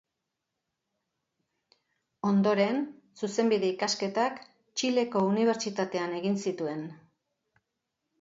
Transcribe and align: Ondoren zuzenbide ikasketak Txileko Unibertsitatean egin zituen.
Ondoren 2.29 2.79
zuzenbide 3.19 3.69
ikasketak 3.73 4.39
Txileko 4.47 5.23
Unibertsitatean 5.27 6.17
egin 6.21 6.41
zituen. 6.47 6.83